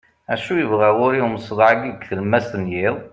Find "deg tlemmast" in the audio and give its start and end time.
1.93-2.53